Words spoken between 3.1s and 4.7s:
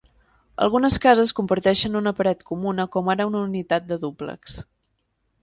ara una unitat de dúplex.